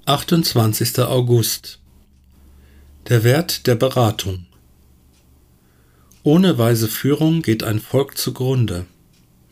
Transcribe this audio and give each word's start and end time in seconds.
28. 0.07 0.99
August 0.99 1.79
Der 3.09 3.23
Wert 3.23 3.69
der 3.69 3.77
Beratung 3.77 4.47
Ohne 6.25 6.59
weise 6.59 6.89
Führung 6.89 7.43
geht 7.43 7.63
ein 7.63 7.79
Volk 7.79 8.19
zugrunde, 8.19 8.87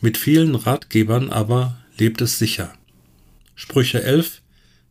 mit 0.01 0.17
vielen 0.17 0.55
Ratgebern 0.55 1.31
aber 1.31 1.79
lebt 1.99 2.21
es 2.21 2.39
sicher. 2.39 2.73
Sprüche 3.55 4.03
11, 4.03 4.43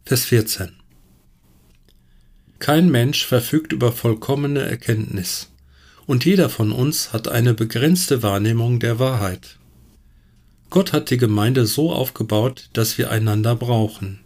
Vers 0.03 0.25
14 0.25 0.73
Kein 2.59 2.89
Mensch 2.89 3.25
verfügt 3.25 3.73
über 3.73 3.91
vollkommene 3.91 4.61
Erkenntnis, 4.61 5.51
und 6.05 6.25
jeder 6.25 6.49
von 6.49 6.71
uns 6.71 7.13
hat 7.13 7.27
eine 7.27 7.53
begrenzte 7.53 8.23
Wahrnehmung 8.23 8.79
der 8.79 8.99
Wahrheit. 8.99 9.57
Gott 10.69 10.93
hat 10.93 11.09
die 11.09 11.17
Gemeinde 11.17 11.65
so 11.65 11.91
aufgebaut, 11.93 12.69
dass 12.73 12.97
wir 12.97 13.09
einander 13.11 13.55
brauchen, 13.55 14.19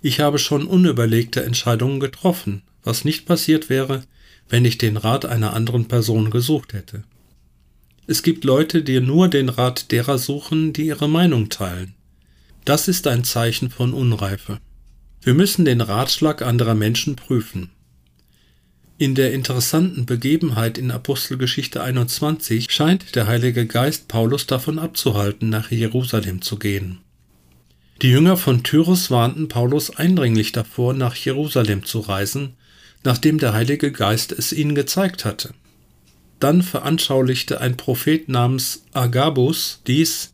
ich 0.00 0.20
habe 0.20 0.38
schon 0.38 0.66
unüberlegte 0.66 1.44
Entscheidungen 1.44 1.98
getroffen, 1.98 2.62
was 2.84 3.04
nicht 3.04 3.26
passiert 3.26 3.68
wäre, 3.68 4.04
wenn 4.48 4.64
ich 4.64 4.78
den 4.78 4.96
Rat 4.96 5.24
einer 5.24 5.54
anderen 5.54 5.88
Person 5.88 6.30
gesucht 6.30 6.72
hätte. 6.72 7.02
Es 8.10 8.22
gibt 8.22 8.44
Leute, 8.44 8.82
die 8.82 9.00
nur 9.00 9.28
den 9.28 9.50
Rat 9.50 9.92
derer 9.92 10.16
suchen, 10.16 10.72
die 10.72 10.86
ihre 10.86 11.10
Meinung 11.10 11.50
teilen. 11.50 11.92
Das 12.64 12.88
ist 12.88 13.06
ein 13.06 13.22
Zeichen 13.22 13.68
von 13.68 13.92
Unreife. 13.92 14.60
Wir 15.20 15.34
müssen 15.34 15.66
den 15.66 15.82
Ratschlag 15.82 16.40
anderer 16.40 16.74
Menschen 16.74 17.16
prüfen. 17.16 17.68
In 18.96 19.14
der 19.14 19.34
interessanten 19.34 20.06
Begebenheit 20.06 20.78
in 20.78 20.90
Apostelgeschichte 20.90 21.82
21 21.82 22.68
scheint 22.70 23.14
der 23.14 23.26
Heilige 23.26 23.66
Geist 23.66 24.08
Paulus 24.08 24.46
davon 24.46 24.78
abzuhalten, 24.78 25.50
nach 25.50 25.70
Jerusalem 25.70 26.40
zu 26.40 26.58
gehen. 26.58 27.00
Die 28.00 28.08
Jünger 28.08 28.38
von 28.38 28.62
Tyrus 28.62 29.10
warnten 29.10 29.48
Paulus 29.48 29.94
eindringlich 29.94 30.52
davor, 30.52 30.94
nach 30.94 31.14
Jerusalem 31.14 31.84
zu 31.84 32.00
reisen, 32.00 32.54
nachdem 33.04 33.36
der 33.36 33.52
Heilige 33.52 33.92
Geist 33.92 34.32
es 34.32 34.54
ihnen 34.54 34.74
gezeigt 34.74 35.26
hatte. 35.26 35.52
Dann 36.40 36.62
veranschaulichte 36.62 37.60
ein 37.60 37.76
Prophet 37.76 38.28
namens 38.28 38.84
Agabus 38.92 39.80
dies, 39.86 40.32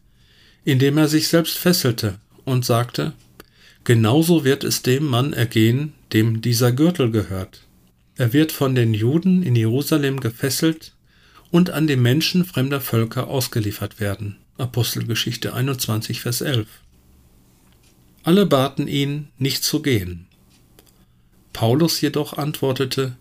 indem 0.64 0.98
er 0.98 1.08
sich 1.08 1.28
selbst 1.28 1.56
fesselte 1.58 2.19
und 2.44 2.64
sagte, 2.64 3.12
Genauso 3.84 4.44
wird 4.44 4.64
es 4.64 4.83
dem 4.83 5.05
Mann 5.05 5.34
ergehen, 5.34 5.92
dem 6.14 6.41
dieser 6.41 6.72
Gürtel 6.72 7.11
gehört. 7.11 7.61
Er 8.16 8.33
wird 8.33 8.50
von 8.50 8.74
den 8.74 8.94
Juden 8.94 9.42
in 9.42 9.55
Jerusalem 9.55 10.20
gefesselt 10.20 10.92
und 11.50 11.70
an 11.70 11.86
die 11.86 11.96
Menschen 11.96 12.46
fremder 12.46 12.80
Völker 12.80 13.28
ausgeliefert 13.28 14.00
werden. 14.00 14.36
Apostelgeschichte 14.56 15.52
21, 15.52 16.20
Vers 16.20 16.41
11. 16.41 16.66
Alle 18.22 18.46
baten 18.46 18.89
ihn, 18.89 19.28
nicht 19.36 19.64
zu 19.64 19.83
gehen. 19.83 20.27
Paulus 21.52 22.00
jedoch 22.00 22.39
antwortete, 22.39 23.16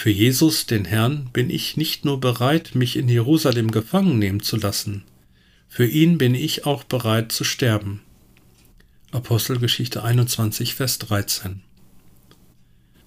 Für 0.00 0.10
Jesus, 0.10 0.64
den 0.64 0.84
Herrn, 0.84 1.28
bin 1.32 1.50
ich 1.50 1.76
nicht 1.76 2.04
nur 2.04 2.20
bereit, 2.20 2.76
mich 2.76 2.94
in 2.94 3.08
Jerusalem 3.08 3.72
gefangen 3.72 4.20
nehmen 4.20 4.38
zu 4.38 4.56
lassen, 4.56 5.02
für 5.68 5.88
ihn 5.88 6.18
bin 6.18 6.36
ich 6.36 6.66
auch 6.66 6.84
bereit 6.84 7.32
zu 7.32 7.42
sterben. 7.42 8.00
Apostelgeschichte 9.10 10.04
21, 10.04 10.76
Vers 10.76 11.00
13. 11.00 11.62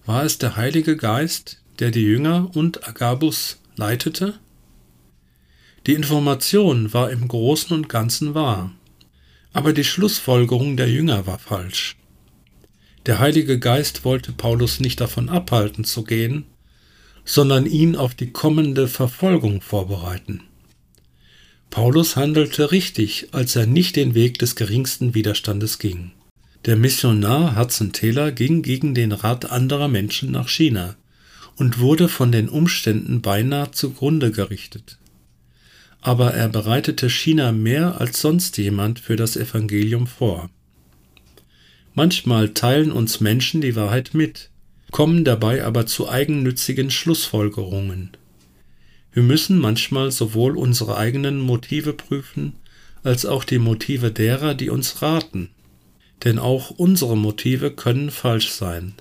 War 0.06 0.26
es 0.26 0.38
der 0.38 0.58
Heilige 0.58 0.98
Geist, 0.98 1.62
der 1.80 1.92
die 1.92 2.02
Jünger 2.02 2.52
und 2.56 2.86
Agabus 2.86 3.62
leitete? 3.78 4.38
Die 5.88 5.94
Information 5.94 6.94
war 6.94 7.10
im 7.10 7.26
Großen 7.26 7.74
und 7.74 7.88
Ganzen 7.88 8.34
wahr. 8.34 8.70
Aber 9.54 9.72
die 9.72 9.86
Schlussfolgerung 9.86 10.76
der 10.76 10.90
Jünger 10.90 11.26
war 11.26 11.40
falsch. 11.40 11.96
Der 13.06 13.20
Heilige 13.20 13.60
Geist 13.60 14.04
wollte 14.04 14.34
Paulus 14.34 14.82
nicht 14.82 15.00
davon 15.00 15.30
abhalten 15.30 15.86
zu 15.86 16.04
gehen, 16.04 16.48
sondern 17.26 17.66
ihn 17.66 17.96
auf 17.96 18.16
die 18.16 18.32
kommende 18.32 18.88
Verfolgung 18.88 19.62
vorbereiten. 19.62 20.42
Paulus 21.70 22.16
handelte 22.16 22.72
richtig, 22.72 23.30
als 23.32 23.56
er 23.56 23.66
nicht 23.66 23.96
den 23.96 24.14
Weg 24.14 24.40
des 24.40 24.56
geringsten 24.56 25.14
Widerstandes 25.14 25.80
ging. 25.80 26.12
Der 26.66 26.76
Missionar 26.76 27.56
Hudson 27.56 27.94
Taylor 27.94 28.32
ging 28.32 28.62
gegen 28.62 28.94
den 28.94 29.12
Rat 29.12 29.50
anderer 29.52 29.88
Menschen 29.88 30.32
nach 30.32 30.50
China 30.50 30.96
und 31.56 31.80
wurde 31.80 32.08
von 32.08 32.32
den 32.32 32.50
Umständen 32.50 33.22
beinahe 33.22 33.72
zugrunde 33.72 34.32
gerichtet 34.32 34.98
aber 36.02 36.34
er 36.34 36.50
bereitete 36.50 37.10
China 37.10 37.52
mehr 37.52 38.02
als 38.02 38.22
sonst 38.22 38.58
jemand 38.58 39.00
für 39.00 39.16
das 39.16 39.38
Evangelium 39.38 40.08
vor. 40.08 40.50
Manchmal 41.94 42.50
teilen 42.50 42.92
uns 42.92 43.20
Menschen 43.20 43.62
die 43.62 43.76
Wahrheit 43.76 44.14
mit, 44.14 44.50
kommen 44.92 45.24
dabei 45.24 45.64
aber 45.64 45.86
zu 45.86 46.10
eigennützigen 46.10 46.92
Schlussfolgerungen. 46.92 48.12
Wir 49.14 49.24
müssen 49.24 49.60
manchmal 49.60 50.12
sowohl 50.12 50.58
unsere 50.58 50.98
eigenen 50.98 51.40
Motive 51.40 51.94
prüfen, 51.94 52.54
als 53.04 53.26
auch 53.26 53.44
die 53.44 53.60
Motive 53.60 54.12
derer, 54.12 54.54
die 54.54 54.70
uns 54.70 55.02
raten. 55.02 55.50
Denn 56.24 56.38
auch 56.38 56.70
unsere 56.70 57.18
Motive 57.18 57.72
können 57.72 58.12
falsch 58.12 58.52
sein. 58.52 58.94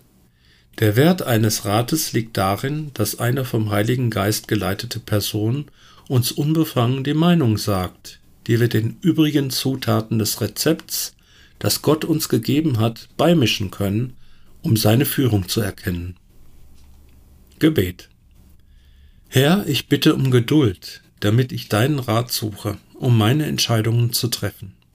Der 0.79 0.97
Wert 0.97 1.23
eines 1.23 1.67
Rates 1.67 2.13
liegt 2.13 2.37
darin, 2.37 2.91
dass 2.95 3.19
eine 3.19 3.45
vom 3.45 3.71
Heiligen 3.71 4.09
Geist 4.09 4.49
geleitete 4.49 4.99
Person 4.99 5.67
uns 6.09 6.33
unbefangen 6.33 7.05
die 7.05 7.15
Meinung 7.15 7.59
sagt, 7.59 8.21
die 8.47 8.59
wir 8.59 8.69
den 8.69 8.97
übrigen 9.03 9.51
Zutaten 9.51 10.19
des 10.19 10.41
Rezepts, 10.41 11.15
das 11.59 11.83
Gott 11.83 12.05
uns 12.05 12.29
gegeben 12.29 12.79
hat, 12.79 13.09
beimischen 13.17 13.71
können, 13.71 14.17
um 14.63 14.77
seine 14.77 15.05
Führung 15.05 15.49
zu 15.49 15.61
erkennen. 15.61 16.17
Gebet 17.59 18.09
Herr, 19.29 19.65
ich 19.69 19.89
bitte 19.89 20.15
um 20.17 20.31
Geduld, 20.33 21.03
damit 21.21 21.53
ich 21.53 21.69
deinen 21.69 22.01
Rat 22.01 22.33
suche, 22.33 22.79
um 22.95 23.17
meine 23.17 23.47
Entscheidungen 23.47 24.13
zu 24.13 24.27
treffen. 24.27 24.75